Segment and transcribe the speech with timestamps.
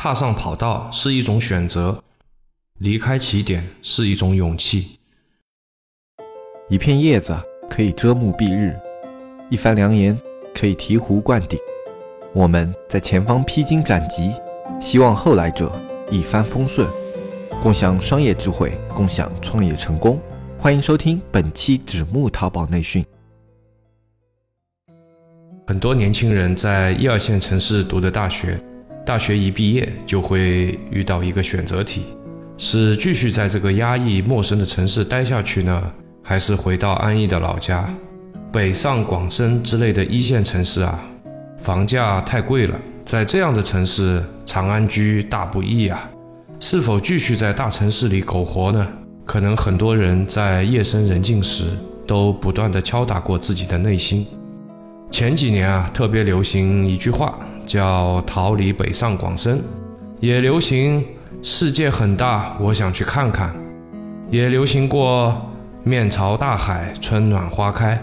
[0.00, 2.04] 踏上跑道是一种选择，
[2.78, 5.00] 离开起点是一种勇气。
[6.68, 7.36] 一片叶子
[7.68, 8.78] 可以遮目蔽日，
[9.50, 10.16] 一番良言
[10.54, 11.58] 可以醍醐灌顶。
[12.32, 14.32] 我们在前方披荆斩棘，
[14.80, 15.76] 希望后来者
[16.12, 16.88] 一帆风顺，
[17.60, 20.20] 共享商业智慧，共享创业成功。
[20.60, 23.04] 欢迎收听本期纸木淘宝内训。
[25.66, 28.62] 很多年轻人在一二线城市读的大学。
[29.08, 32.02] 大学一毕业就会遇到一个选择题：
[32.58, 35.82] 是继续在这个压抑陌生的城市待下去呢，
[36.22, 37.88] 还是回到安逸的老家？
[38.52, 41.02] 北上广深之类的一线城市啊，
[41.56, 46.06] 房价太贵了，在这样的城市长安居大不易啊。
[46.60, 48.86] 是否继续在大城市里苟活呢？
[49.24, 51.64] 可能很多人在夜深人静时，
[52.06, 54.26] 都不断地敲打过自己的内心。
[55.10, 57.38] 前几年啊，特别流行一句话。
[57.68, 59.60] 叫逃离北上广深，
[60.18, 61.04] 也流行
[61.42, 63.54] 世界很大，我想去看看，
[64.30, 65.36] 也流行过
[65.84, 68.02] 面朝大海，春暖花开。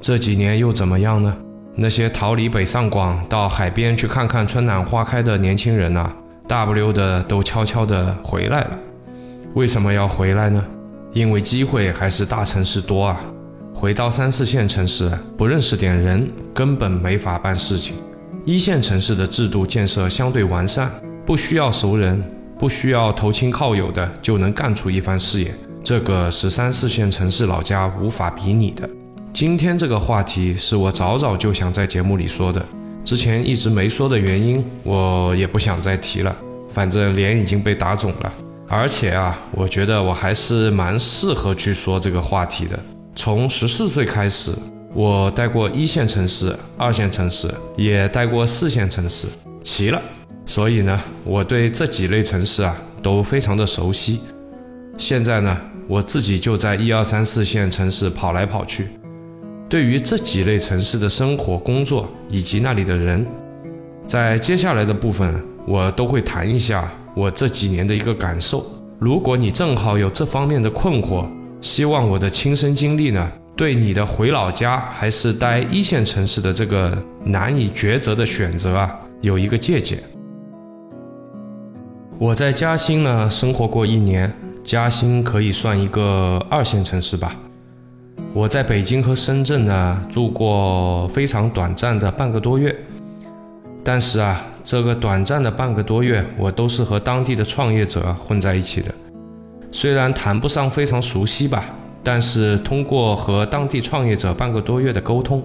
[0.00, 1.34] 这几年又怎么样呢？
[1.74, 6.12] 那些逃离北上广到海边去看看春暖花开的年轻人呐，
[6.46, 8.78] 大不溜的都悄悄的回来了。
[9.54, 10.62] 为什么要回来呢？
[11.12, 13.18] 因为机会还是大城市多啊。
[13.72, 17.96] 回到三四线城市，不认识点人，根本没法办事情。
[18.48, 20.90] 一线城市的制度建设相对完善，
[21.26, 22.24] 不需要熟人，
[22.58, 28.88] 不需要投亲靠友的就能干出一番事业，这个是三四线城市老家无法比拟的。
[29.34, 32.64] 今天这个话题是我早早就想在节目里说的，
[33.04, 36.34] 之前一直没说的原因，我也不想再提了，
[36.72, 38.32] 反正脸已经被打肿了。
[38.66, 42.80] 而且啊，我觉得我还是蛮适合去说这个话题的。
[43.14, 44.52] 从十四岁开始。
[44.98, 49.28] 我待过一线城市、二线城市，也待过四线城市，
[49.62, 50.02] 齐了。
[50.44, 54.18] 所以呢，我对这几类城市啊都非常的熟悉。
[54.96, 58.88] 现在呢，我自己就在一二三四线城市跑来跑去，
[59.68, 63.24] 对于这几类城市的生活、工作以及那里的人，
[64.04, 65.32] 在接下来的部分，
[65.64, 68.66] 我都会谈一下我这几年的一个感受。
[68.98, 71.24] 如果你正好有这方面的困惑，
[71.60, 73.30] 希望我的亲身经历呢。
[73.58, 79.98] 对你的回老家还是待一线城市的这个难以抉择的选择啊，有一个借鉴。
[82.20, 84.32] 我在嘉兴呢生活过一年，
[84.62, 87.34] 嘉兴可以算一个二线城市吧。
[88.32, 92.72] 我在北京和深圳呢住过非常短暂的半个多月，
[93.82, 98.94] 但是啊，这个短暂的半个多月，我都是和当地的创业者混在一起的，
[99.72, 101.64] 虽然谈不上非常熟悉吧。
[102.02, 105.42] 但是通过和当地创业者半个多月的沟通，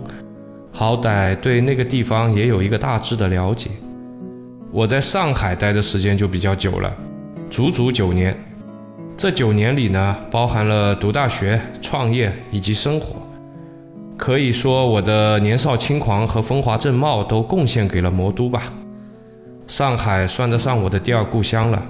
[0.71, 3.69] 好歹对那个地方也有一个大致的了解。
[4.71, 6.91] 我在上海待的时间就比较久了，
[7.51, 8.35] 足足九年。
[9.15, 13.15] 这九年里呢，包含了读大学、创业以及生活，
[14.17, 18.63] 可以说我的年少轻狂和风华正茂都贡献给了魔都吧。
[19.67, 21.81] 上海算得上我的第二故乡了。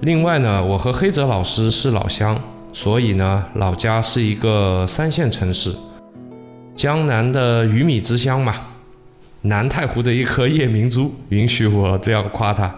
[0.00, 2.40] 另外呢，我和黑泽老师是老乡。
[2.76, 5.72] 所以呢，老家是一个三线城市，
[6.74, 8.56] 江南的鱼米之乡嘛，
[9.42, 12.74] 南太湖的一颗夜明珠，允许我这样夸它。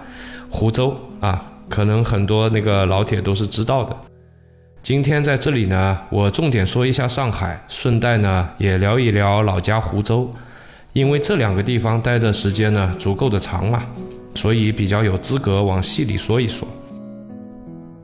[0.50, 3.96] 湖州啊，可能很多那个老铁都是知道的。
[4.82, 10.30] 今天在这里呢，我重点说一下上海，顺带呢也聊一聊老家湖州，
[10.92, 13.82] 因为这两个地方待的时间呢足够的长嘛，
[14.34, 16.68] 所以比较有资格往细里说一说。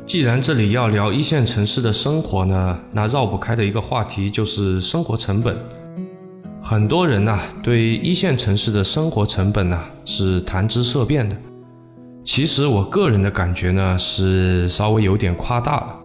[0.04, 5.56] 既然这里要聊一线城市的生活呢，那绕不开的一个话题就是生活成本。
[6.60, 11.34] 很多人呐，对一线城市的生活成本呢是谈之色变的。
[12.24, 15.96] 其实我个人的感觉呢是稍微有点夸大了。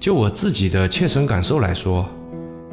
[0.00, 2.08] 就我自己的切身感受来说，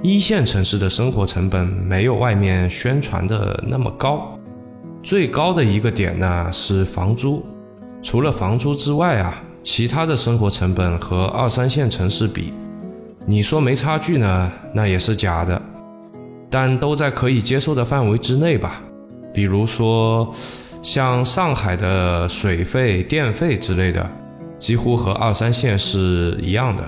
[0.01, 4.37] 一线城市的生活成本没有外面宣传的那么高。
[5.03, 7.45] 最高的一个点呢是房租，
[8.01, 9.43] 除了房租之外啊。
[9.67, 12.53] 其他的生活成本和二三线城市比，
[13.25, 15.61] 你说没差距呢，那也是假的，
[16.49, 18.81] 但都在可以接受的范围之内吧。
[19.33, 20.33] 比如说，
[20.81, 24.09] 像上海的水费、电费之类的，
[24.57, 26.83] 几乎和二三线是一样的。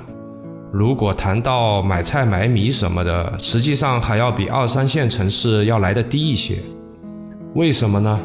[0.71, 6.55] 如果谈到买菜买米什么的，实际上还要比二三线城市要来的低一些。
[7.55, 8.17] 为什么呢？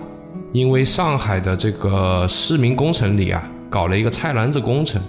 [0.53, 3.51] 因为上海的这个市民工程里啊。
[3.75, 5.03] 搞了一个菜篮子工程，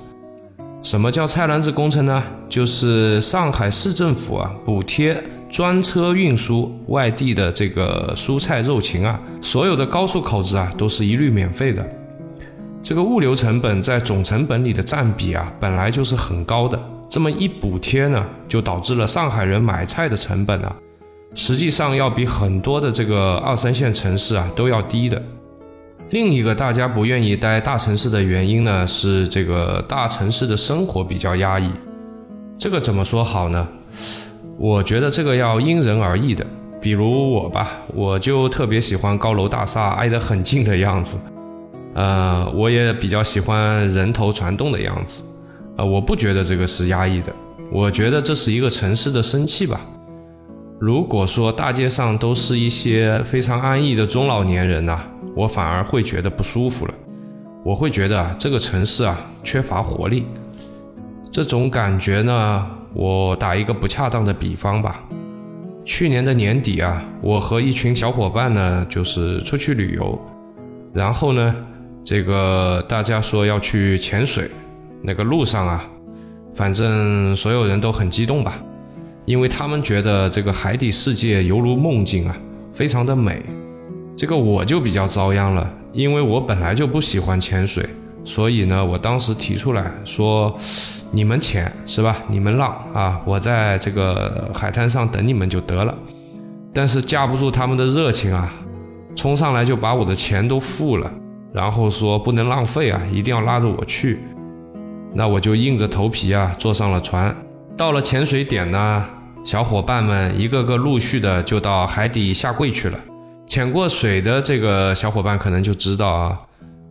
[0.81, 2.23] 什么叫菜篮子工程呢？
[2.49, 11.87] 就是上海市政府啊补贴专车运输外地的这个蔬菜肉禽啊，所有的高速口子啊都是一律免费的。
[12.81, 16.81] 这个物流成本在总成本里的占比啊，本来就是很高的。
[17.07, 20.75] 这么一补贴呢，就导致了上海人买菜的成本啊，
[21.35, 25.21] 实际上要比很多的这个二三线城市啊都要低的。
[26.11, 31.69] 另一个大家不愿意待大城市的原因呢，是这个大城市的生活比较压抑。
[32.57, 33.67] 这个怎么说好呢？
[34.57, 36.45] 我觉得这个要因人而异的。
[36.79, 41.17] 比如我吧，我就特别喜欢高楼大厦挨得很近的样子。
[41.95, 45.23] 呃，我也比较喜欢人头攒动的样子，
[45.77, 47.33] 呃，我不觉得这个是压抑的，
[47.71, 49.81] 我觉得这是一个城市的生气吧。
[50.79, 54.99] 如果说大街上都是一些非常安逸的中老年人呐，
[55.35, 56.93] 我反而会觉得不舒服了。
[57.63, 60.25] 我会觉得啊，这个城市啊缺乏活力。
[61.31, 65.03] 这种感觉呢，我打一个不恰当的比方吧。
[65.83, 70.19] 去年的年底啊，我和一群小伙伴呢，就是出去旅游，
[70.93, 71.55] 然后呢。
[72.07, 74.47] 这个大家说要去潜水，
[75.01, 75.83] 那个路上啊，
[76.53, 78.61] 反正所有人都很激动吧，
[79.25, 82.37] 因为他们觉得这个海底世界犹如梦境啊，
[82.71, 83.41] 非常的美。
[84.15, 87.85] 这个我就比较遭殃了，因为我本来就不喜欢潜水，
[88.23, 90.55] 所以呢，我当时提出来说，
[91.11, 92.17] 你们潜是吧？
[92.27, 95.93] 你们浪啊，我在这个海滩上等你们就得了。
[96.73, 98.53] 但是架不住他们的热情啊，
[99.15, 101.11] 冲上来就把我的钱都付了。
[101.51, 104.19] 然后说不能浪费啊，一定要拉着我去。
[105.13, 107.33] 那我就硬着头皮啊，坐上了船。
[107.77, 109.05] 到了潜水点呢，
[109.45, 112.99] 小伙伴们一个个陆续的就到海底下跪去了。
[113.47, 116.39] 潜过水的这个小伙伴可能就知道啊，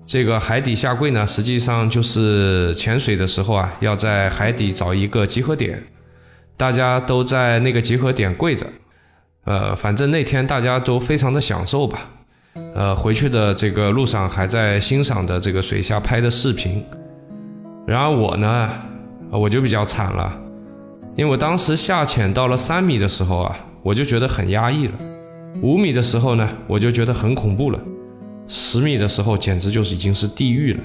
[0.07, 5.83] 这个海底下跪呢，实际上就是潜水的时候啊，要在海底找一个集合点，
[6.57, 8.65] 大家都在那个集合点跪着。
[9.47, 12.09] 呃，反正那天大家都非常的享受吧。
[12.77, 16.85] 呃，回去的这个路上还在欣赏的这个水下拍的视频。
[17.85, 18.71] 然而我呢，
[19.33, 20.33] 我就比较惨了，
[21.17, 24.95] 因为我当时下潜到了三米的时候啊，我就觉得很压抑了；
[25.63, 27.79] 五米的时候呢，我就觉得很恐怖了；
[28.49, 30.81] 十米的时候简直就是已经是地狱了。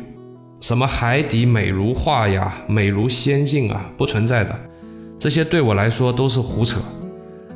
[0.62, 4.56] 什么海底美如画呀，美如仙境啊，不存在的，
[5.18, 6.80] 这些对我来说都是胡扯。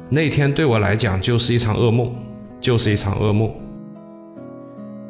[0.10, 2.12] 那天对我来讲就是一场噩梦，
[2.60, 3.52] 就是一场噩梦。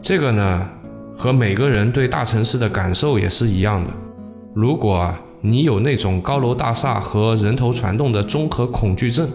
[0.01, 0.69] 这个呢，
[1.15, 3.89] 和每个人对大城市的感受也是一样的。
[4.53, 9.29] 如果啊，你有那种高楼大厦和人头攒动的综合恐惧症，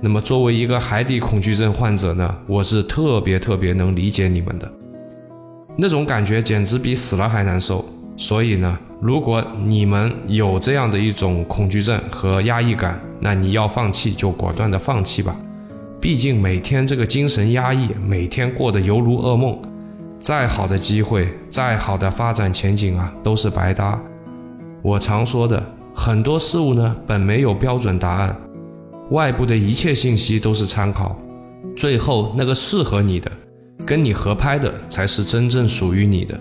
[0.00, 4.72] 那么作为一个海底恐惧症患者呢，我是特别特别能理解你们的。
[5.76, 7.84] 那种感觉简直比死了还难受。
[8.16, 15.36] 所以呢，如果你们有这样的一种恐惧症和压抑感，那你要放弃就果断的放弃吧。
[16.00, 19.60] 毕竟每天这个精神压抑，每天过得犹如噩梦。
[20.18, 24.00] 再好的机会，再好的发展前景啊，都是白搭。
[24.82, 25.64] 我常说的，
[25.94, 28.36] 很多事物呢，本没有标准答案，
[29.10, 31.16] 外部的一切信息都是参考，
[31.76, 33.30] 最后那个适合你的，
[33.86, 36.38] 跟你合拍的，才是真正属于你的。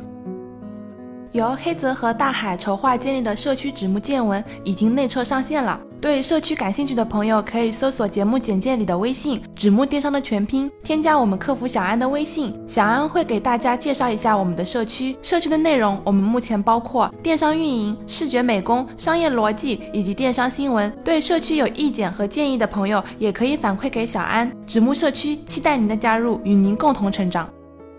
[1.33, 5.79] 由黑泽和大海筹划建立的社区指目见闻已经内测上线了。
[6.01, 15.15] 对社区感兴趣的朋友，可以搜索节目简介里的微信“纸木电商”的全拼，添加我们客服小安的微信，小安会给大家介绍一下我们的社区。
[15.21, 20.91] 社区的内容，我们目前包括电商运营、视觉美工、商业逻辑以及电商新闻。
[21.03, 24.51] 对社区有意见和建议的朋友，也可以反馈给小安。
[24.65, 27.47] 纸木社区期待您的加入，与您共同成长。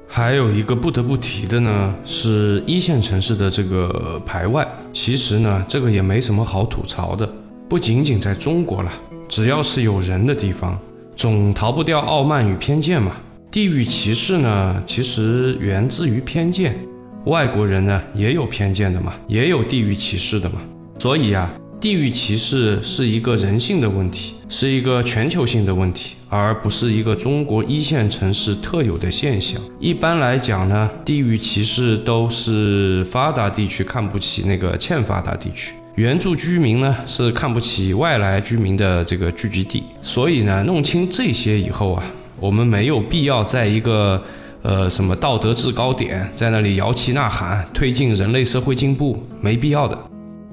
[0.09, 4.67] 还有一个不得不提的呢，是一线城市的这个排外。
[4.93, 7.33] 其实呢，这个也没什么好吐槽的。
[7.73, 8.93] 不仅仅在中国了，
[9.31, 10.79] 只要是有人的地方，
[11.17, 13.17] 总逃不掉傲慢与偏见嘛。
[13.51, 16.77] 地域歧视呢，其实源自于偏见。
[17.25, 20.61] 外国人呢，也有偏见的嘛，也有地域歧视的嘛。
[20.99, 21.51] 所以啊。
[21.81, 29.61] 地域歧视是一个人性的问题，是一个全球性的问题，而不是一个中国一线城市特有的现象。
[29.81, 39.83] 一般来讲呢，地域歧视都是发达地区看不起那个欠发达地区，原住居民呢是看不起外来居民的这个聚集地。
[40.01, 42.03] 所以呢，弄清这些以后啊，
[42.41, 44.23] 我们没有必要在一个
[44.63, 49.99] 呃什么道德制高点在那里摇旗呐喊，推进人类社会进步，没必要的。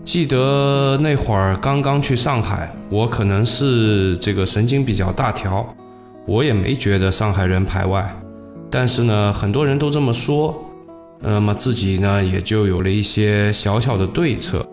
[0.04, 5.66] 记得那会儿刚刚去上海，我可能是这个神经比较大条，
[6.26, 8.14] 我也没觉得上海人排外。
[8.70, 10.54] 但是呢，很多人都这么说，
[11.22, 14.66] 那么自己呢也就有了一些小小的对策，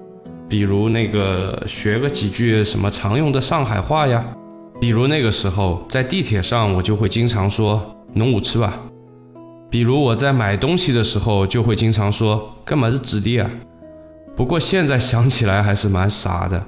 [0.48, 4.24] 比如那个学个几句什么常用的上海话呀，
[4.80, 8.78] 比如那个时候在地铁上，我就会经常说“农五吃吧”，
[9.68, 13.50] 比如我在买东西的时候，就会经常说干嘛是直的啊？
[14.36, 16.64] 不过现在想起来还是蛮傻的，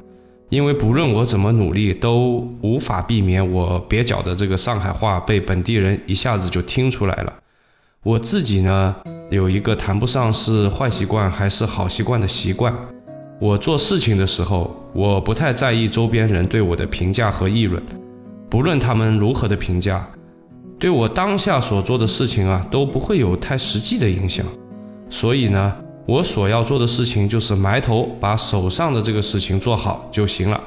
[0.49, 7.33] 因为不论我怎么努力，都无法避免我蹩脚的这个上海话被本地人一下子就听出来了。
[8.03, 8.97] 我自己呢，
[9.31, 12.75] 有一个谈不上是坏习惯还是好习惯的习惯，
[13.41, 17.81] 我做事情的时候，我不太在意周边人对我的评价和议论，
[18.51, 20.05] 不论他们如何的评价。
[20.77, 24.45] 对我当下所做的事情啊，都不会有太实际的影响，
[25.09, 25.73] 所以呢，
[26.05, 30.61] 我所要做的事情就是埋头把手上的这个事情做好就行了。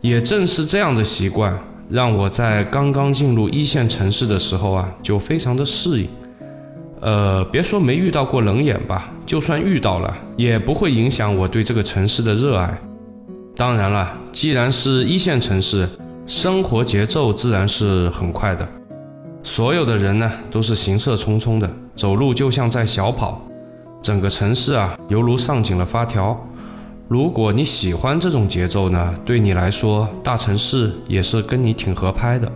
[0.00, 1.56] 也正是这样的习惯，
[1.88, 6.08] 让我在刚刚进入一线城市的时候啊，就非常的适应。
[7.02, 12.80] 呃，别说没遇到过冷眼吧，就算遇到了，也不会影响我对这个城市的热爱。
[13.56, 15.88] 当然了，既然是一线城市，
[16.28, 18.66] 生活节奏自然是很快的。
[19.42, 23.42] 所有的人呢，都是行色匆匆的，走路就像在小跑。
[24.00, 26.40] 整个城市啊，犹如上紧了发条。
[27.08, 32.50] 如果你喜欢这种节奏呢，对你来说，大城市也是跟你挺合拍的。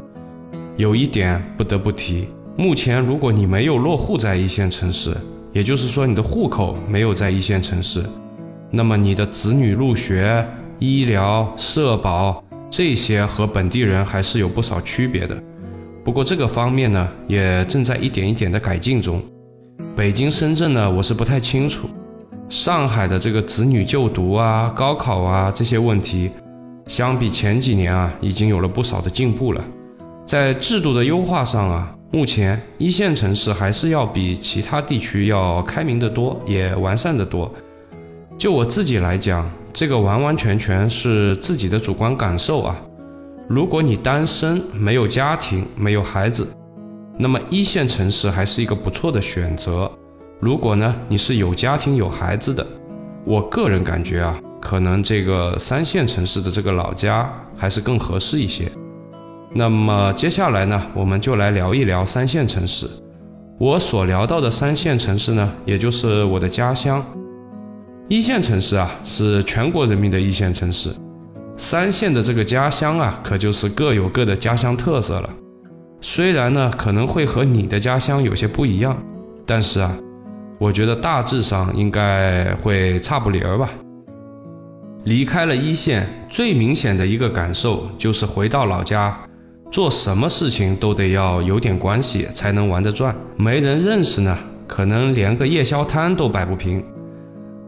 [0.76, 5.14] 有一点不得不提，目前如果你没有落户在一线城市，
[5.52, 8.02] 也就是说你的户口没有在一线城市，
[8.70, 10.46] 那么你的子女入学、
[10.78, 15.36] 医疗、社保这些和本地人还是有不少区别的。
[16.02, 19.20] 不过这个方面呢，也正在一点一点的改进中。
[19.94, 21.88] 北京、深圳呢，我是不太清楚。
[22.48, 26.30] 上海的这个子女就读啊、高考啊这些问题，
[26.86, 29.62] 相比前几年啊，已经有了不少的进步了。
[30.24, 37.52] 在制度的优化上啊，目前一线城市还是要比其他地区要开明得多，也完善得多。
[38.38, 42.74] 就我自己来讲，这个完完全全是自己的主观感受啊。
[43.46, 46.48] 如果你单身没有家庭没有孩子，
[47.18, 49.92] 那么一线城市还是一个不错的选择。
[50.40, 52.66] 如果呢你是有家庭有孩子的，
[53.26, 58.72] 我个人感觉啊，可能这个三线城市的这个老家还是更合适一些。
[59.54, 62.86] 那么接下来呢，我们就来聊一聊三线城市。
[63.58, 67.04] 我所聊到的三线城市呢，也就是我的家乡。
[68.08, 70.90] 一线城市啊，是全国人民的一线城市。
[71.56, 75.30] 三线的这个家乡啊，可就是各有各的家乡特色了。
[76.02, 79.02] 虽然呢，可能会和你的家乡有些不一样，
[79.46, 79.90] 但是啊，
[80.58, 83.70] 我觉得大致上应该会差不离儿吧。
[85.04, 89.16] 离开了一线，最明显的一个感受就是回到老家，
[89.76, 94.34] 做什么事情都得要有点关系才能玩得转，没人认识呢，
[94.66, 96.82] 可能连个夜宵摊都摆不平。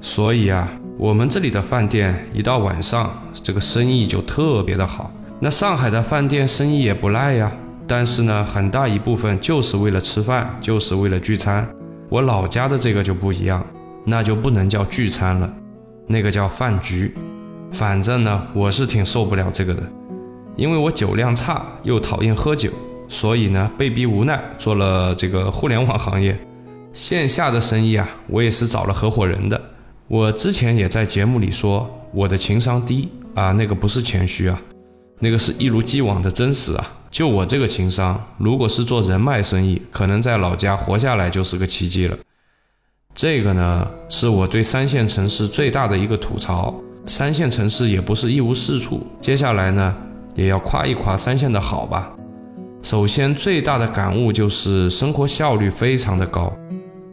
[0.01, 0.67] 所以啊。
[0.97, 3.13] 我们这里的饭店一到晚上，
[3.43, 5.13] 这个生意就特别的好。
[5.39, 7.53] 那上海的饭店生意也不赖呀，
[7.87, 11.69] 但是呢，很大一部分就是为了吃饭，就是为了聚餐。
[12.09, 13.63] 我老家的这个就不一样，
[14.07, 15.53] 那就不能叫聚餐了，
[16.07, 17.15] 那个叫饭局。
[17.71, 19.83] 反正呢，我是挺受不了这个的，
[20.59, 22.69] 因为我酒量差，又讨厌喝酒，
[23.09, 26.37] 所以呢，被逼无奈做了这个互联网行业。
[26.93, 29.61] 线下的生意啊，我也是找了合伙人的。
[30.09, 34.61] 我之前也在节目里说我的情商低啊，那个不是谦虚啊，
[35.21, 36.85] 那个是一如既往的真实啊。
[37.09, 42.19] 就我这个情商，如果是做人脉生意，可能在老家活下来就是个奇迹了。
[43.15, 46.75] 这个呢，是我对三线城市最大的一个吐槽。
[47.07, 49.97] 三线城市也不是一无是处，接下来呢，
[50.39, 52.11] 也要夸一夸三线的好吧。
[52.81, 56.53] 首先，最大的感悟就是生活效率非常的高。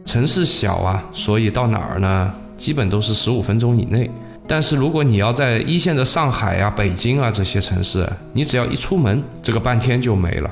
[0.04, 2.32] 城市小啊，所以到哪儿呢？
[2.56, 4.08] 基本都是十五分钟以内，
[4.46, 10.50] 但是如果你要在一线的上海啊、北京啊这些城市，你只要一出门，这个半天就没了。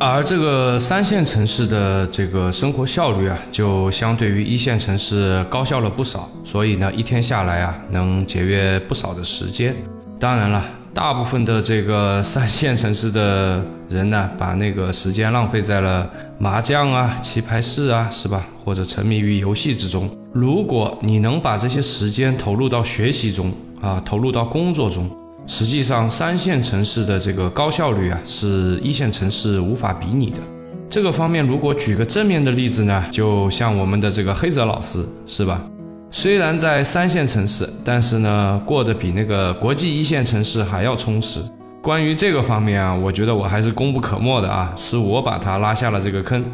[0.00, 9.76] 而这个三线城市的这个生活效率啊，就相对于一线城市高效了不少，所以呢，一天下来啊，能节约不少的时间。
[10.18, 10.79] 当然了。
[10.92, 18.44] 大部分的这个三线城市的人呢， 把那个时间浪费在了麻将啊、棋牌室啊，是吧？
[18.64, 20.10] 或者沉迷于游戏之中。
[20.32, 25.08] 如果你能把这些时间投入到学习中啊，投入到工作中，
[25.46, 30.38] 实际上三线城市的这个高效率啊，是一线城市无法比拟的。
[30.88, 35.62] 这个方面，如果举个正面的例子呢，就像我们的这个黑泽老师，是吧？
[36.12, 41.40] 虽然在三线城市，但是呢，过得比那个国际一线城市还要充实。
[41.80, 46.44] 关于这个方面啊，我觉得我还是功不可没的啊，是我把他拉下了这个坑。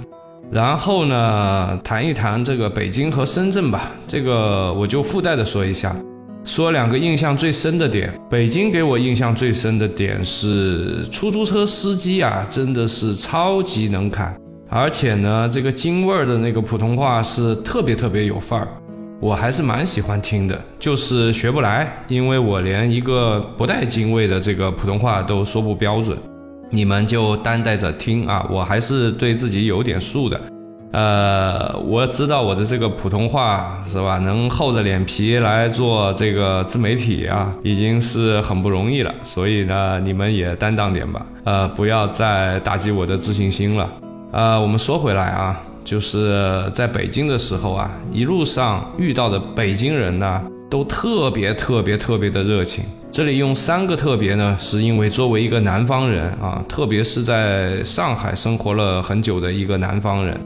[0.51, 5.97] 然后呢，谈一谈这个北京和深圳吧，这个我就附带的说一下，
[6.45, 8.13] 说两个印象最深的点。
[8.29, 14.37] 北京给我印象最深的点是出租车司机啊，真的是超级能侃。
[14.69, 18.69] 而且呢，这个京味儿的那个普通话是特别特别有范儿，
[19.21, 20.61] 我还是蛮喜欢听的。
[20.79, 26.17] 就是学不来，因为我连一个不带京味的这个普通话都说不标准。
[26.71, 30.41] 你们就担待着听啊，我还是对自己有点数的。
[30.93, 39.15] 呃，我知道我的这个普通话是吧，能厚着脸皮来做这个自媒体啊，已经是很不容易了。
[39.23, 43.89] 所以呢，你们也担当点吧，呃，不要再打击我的自信心了。
[44.33, 52.85] 呃，我们说回来啊，就是在北京的时候啊，一路上遇到的北京人呢，都特别特别特别的热情。
[53.13, 60.37] 这里用三个特别呢，是因为作为一个南方人啊，特别是在上海生活了很久的一个南方人。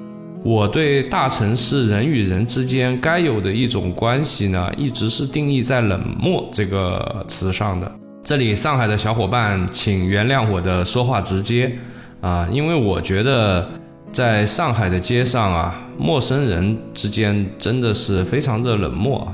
[0.45, 7.91] 我对大城市人与人之间该有的一种关系呢，一直是定义在冷漠这个词上的。
[8.23, 11.73] 这里上海的小伙伴，请原谅我的说话直接
[12.21, 13.67] 啊，因为我觉得
[14.13, 19.27] 在上海的街上啊，陌生人之间真的是非常的冷漠。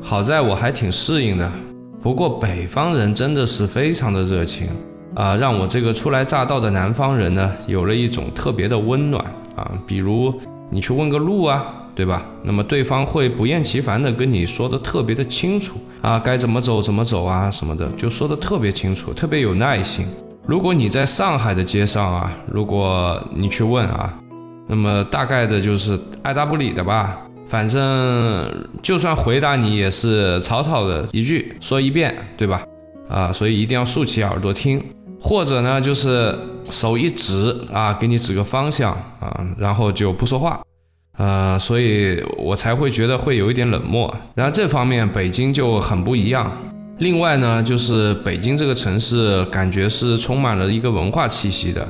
[0.00, 1.50] 好在我还挺适应的，
[2.00, 4.68] 不过北方人真的是非常的热情
[5.14, 9.24] 啊，让我这个初来乍到的南方人呢，有了一种特别的温暖
[9.56, 10.34] 啊，比如。
[10.74, 12.24] 你去问个路啊，对吧？
[12.42, 20.06] 那么对方会不厌其烦的跟你说的特别的清楚啊，该怎么走怎么走啊什么的，就说的特别清楚，特别有耐心。
[20.46, 24.18] 如果你在上海的街上啊，如果你去问啊，
[24.66, 27.18] 那么大概的就是爱答不理的吧。
[27.48, 28.50] 反正
[28.82, 32.62] 就算回答你也是草草的一句说一遍，对吧？
[33.08, 34.82] 啊，所以一定要竖起耳朵听，
[35.20, 36.36] 或者呢就是。
[36.70, 40.62] 手一指啊，给你指个方向啊，然后就不说话，
[41.18, 44.16] 呃，所以我才会觉得会有一点冷漠。
[44.36, 46.50] 然后这方面北京就很不一样。
[46.98, 51.86] 另外呢，就是北京这个城市感觉是充满了一个文化气息的，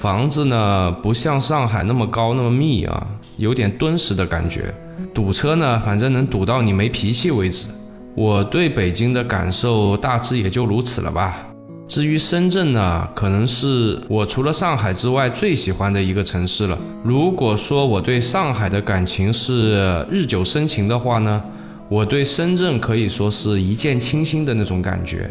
[0.00, 4.74] 房子呢不像上海那么高那么密啊，有点敦实的感觉。
[5.12, 7.68] 堵车呢，反正能堵到你没脾气为止。
[8.14, 11.46] 我对北京的感受大致也就如此了吧。
[11.86, 16.78] 至于深圳呢，可能是我除了上海之外最喜欢的一个城市了。
[17.04, 21.42] 如果说我对上海的感情是日久生情的话呢，
[21.90, 25.30] 我对深圳可以说是一见倾心的那种感觉。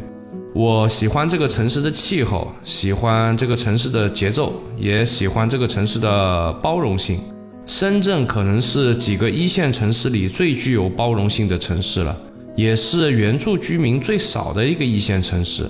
[0.55, 7.19] 我喜欢这个城市的气候，喜欢这个城市的节奏，也喜欢这个城市的包容性。
[7.67, 12.17] 深圳可能是几个一线城市里最具有包容性的城市了，
[12.55, 15.69] 也是原住居民最少的一个一线城市。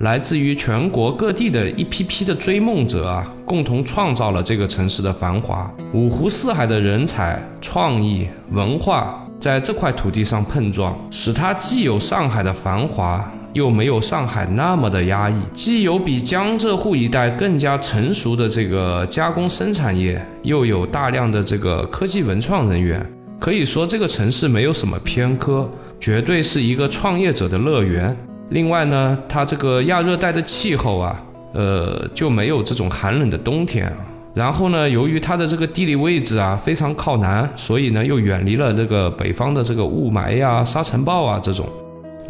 [0.00, 5.70] 来自于全国各地的一批批的追梦者啊，共同创造了这个城市的繁华。
[5.94, 23.04] 五湖四海的人才、创意、文化在这块土地上碰撞，使它既有上海的繁华，又没有上海那么的压抑；既有比江浙沪一带更加成熟的这个加工生产业，又有大量的这个科技文创人员。
[23.38, 28.16] 可以说，这个城市没有什么偏科，绝对是一个创业者的乐园。
[28.50, 31.22] 另外呢，它这个亚热带的气候啊，
[31.54, 33.90] 呃，就没有这种寒冷的冬天。
[34.32, 41.66] 然后呢，由于它的这个地理位置啊非常靠南，所以呢又远离了这个北方的这个雾霾呀、沙尘暴啊这种。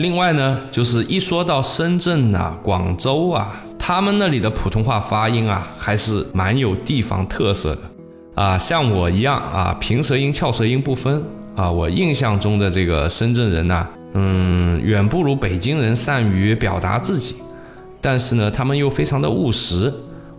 [0.01, 3.47] 另外呢，就是一说到深圳啊、广州啊，
[3.79, 8.57] 他们那里的普通话发音啊，还是蛮有地方特色的啊。
[8.57, 11.23] 像我一样啊，平舌音、翘舌音不分
[11.55, 11.71] 啊。
[11.71, 13.87] 我印象中的这个深圳人呢。
[14.15, 17.35] 嗯，远不如北京人善于表达自己，
[18.01, 19.93] 但是呢，他们又非常的务实。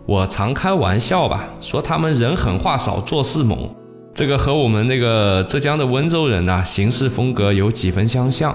[0.06, 3.72] 我常开玩笑吧，说他们人狠话少，做事猛。
[4.12, 8.52] 这个和我们那个浙江的温州人呢，行事风格有几分相像。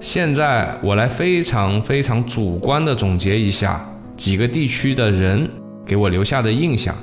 [0.00, 3.84] 现在我来非常非常主观的总结一下
[4.16, 5.48] 几个地区的人
[5.84, 6.94] 给我留下的印象。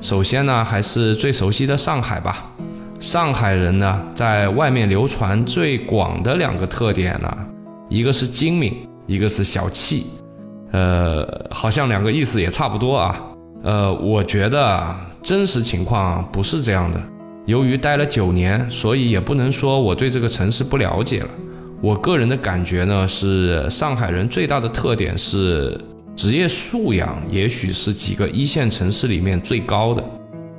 [0.00, 2.50] 首先呢，还是最熟悉的上海吧。
[2.98, 7.32] 上海人呢，在外面流传最广的两个特点呢，
[7.88, 8.74] 一个是精明，
[9.06, 10.06] 一个是小气，
[10.72, 13.20] 呃，好像两个意思也差不多啊。
[13.62, 17.00] 呃，我觉得真实情况不是这样的。
[17.46, 21.28] 由于待了九年，所以也不能说我对这个城市不了解了。
[21.82, 25.78] 我个人的感觉呢，是上海人最大的特点是
[26.14, 30.04] 职业素养，也许是几个一线城市里面最高的。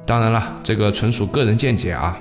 [0.03, 2.17] 当然了，这个纯属个人见解啊。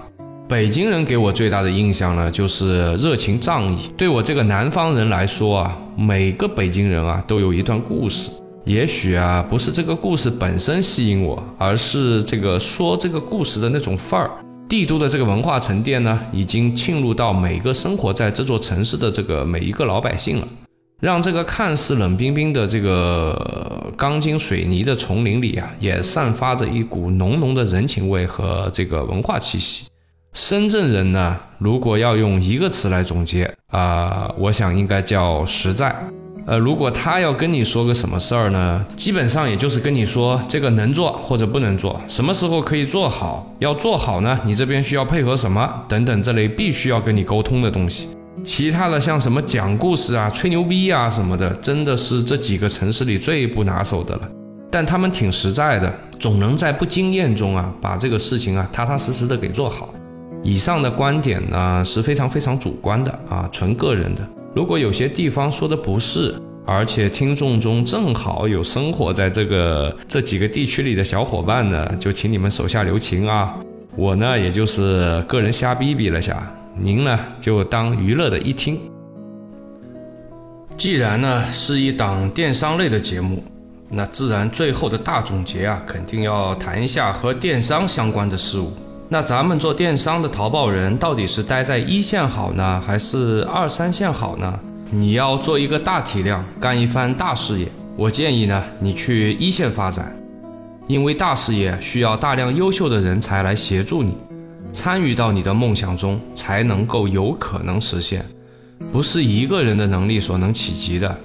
[0.46, 3.88] 北京人给我最大的印象呢，就是热情仗义。
[3.96, 8.30] 对我这个南方人来说啊，每个北京人啊都有一段故事。
[8.66, 14.30] 也许啊，不是这个故事本身吸引我，而是这个说这个故事的那种范儿。
[14.70, 20.46] 帝都的这个文化沉淀呢，已经沁入到每个生活在这座城市的这个每一个老百姓了。
[21.00, 29.86] 让这个看似冷冰冰的这个钢筋水泥的丛林里啊，也散发着一股浓浓的人情味和这个文化气息。
[30.34, 35.92] 深圳人呢，如果要用一个词来总结啊，我想应该叫实在。
[36.50, 48.08] 呃，如果他要跟你说个什么事儿呢，基本上也就是跟你说这个能做或者不能做，什么时候可以做好，要做好呢，你这边需要配合什么等等这类必须要跟你沟通的东西。
[48.42, 54.22] 其他的像什么讲故事啊、吹牛逼啊什么的，真的是这几个城市里最不拿手的了。
[54.72, 59.88] 但他们挺实在的，总能在不经验中啊，把这个事情啊踏踏实实的给做好。
[60.42, 64.28] 以上的观点呢是非常非常主观的啊，纯个人的。
[64.52, 66.34] 如果有些地方说的不是，
[66.66, 73.56] 而且听众中正好有生活在这个这几个地区里的小伙伴呢，就请你们手下留情啊。
[73.96, 76.42] 我呢也就是个人瞎逼逼了下。
[76.76, 78.78] 您呢就当娱乐的一听。
[80.76, 83.44] 既然呢是一档电商类的节目，
[83.88, 88.72] 那自然最后的大总结啊，肯定要谈一下和电商相关的事物。
[89.12, 94.56] 那咱们做电商的淘宝人，到底是待在一线好呢，还是二三线好呢？
[94.88, 100.14] 你要做一个大体量，干一番大事业，我建议呢，你去一线发展，
[100.86, 104.16] 因为大事业需要大量优秀的人才来协助你。
[104.72, 108.24] 参与到你的梦想中，才能够有可能实现，
[108.92, 111.18] 不是一个人的能力所能企及的。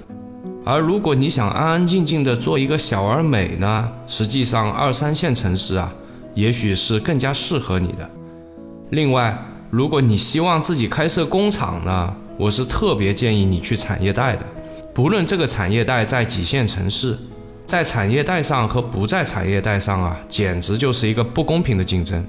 [0.64, 5.92] 而如果你想安安静静的做一个小而美呢，实际上二三线城市啊，
[6.36, 8.08] 也许是更加适合你的。
[8.90, 9.36] 另外，
[9.70, 14.44] 如果你希望自己开设工厂呢，我是特别建议你去产业带的。
[14.94, 17.16] 不论这个产业带在几线城市，
[17.66, 22.24] 在产业带上和不在产业带上啊，简直就是一个不公平的竞争。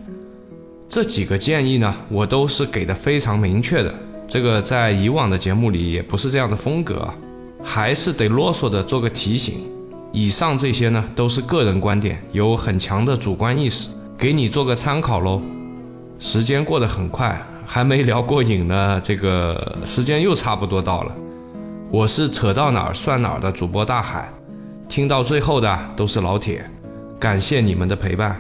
[0.90, 3.94] 这几个建议呢，我都是给的非常明确的。
[4.26, 7.14] 这个在以往的节目里也不是这样的风格啊，
[7.62, 9.56] 还是得啰嗦的做个提醒。
[10.14, 15.42] 以上这些呢，都是个人观点，有很强的主观意识，给你做个参考喽。
[16.20, 21.12] 时间过得很快，还没聊过瘾呢，这个时间又差不多到了。
[21.92, 24.28] 我是扯到哪儿算哪儿的主播大海，
[24.90, 26.68] 听到最后的都是老铁，
[27.20, 28.36] 感谢你们的陪伴，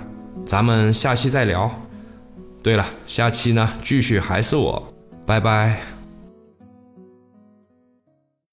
[0.46, 1.70] 咱们下期再聊。
[2.64, 4.92] 对了，下期呢继续还是我，
[5.26, 5.97] 拜拜。